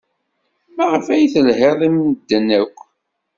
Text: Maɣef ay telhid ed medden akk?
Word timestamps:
Maɣef 0.75 1.05
ay 1.13 1.25
telhid 1.33 1.77
ed 1.87 1.91
medden 1.95 2.47
akk? 2.61 2.77